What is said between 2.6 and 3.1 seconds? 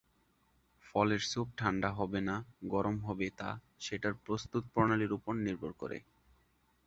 গরম